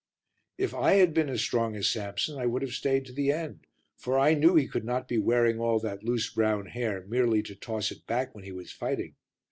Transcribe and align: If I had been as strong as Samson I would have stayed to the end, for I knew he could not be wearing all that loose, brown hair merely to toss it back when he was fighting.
If 0.57 0.73
I 0.73 0.93
had 0.93 1.13
been 1.13 1.29
as 1.29 1.41
strong 1.41 1.75
as 1.75 1.87
Samson 1.87 2.35
I 2.39 2.47
would 2.47 2.63
have 2.63 2.71
stayed 2.73 3.05
to 3.05 3.13
the 3.13 3.31
end, 3.31 3.67
for 3.95 4.17
I 4.17 4.33
knew 4.33 4.55
he 4.55 4.67
could 4.67 4.83
not 4.83 5.07
be 5.07 5.19
wearing 5.19 5.59
all 5.59 5.79
that 5.79 6.01
loose, 6.03 6.27
brown 6.33 6.65
hair 6.65 7.05
merely 7.07 7.43
to 7.43 7.53
toss 7.55 7.91
it 7.91 8.07
back 8.07 8.33
when 8.33 8.43
he 8.43 8.51
was 8.51 8.71
fighting. 8.71 9.13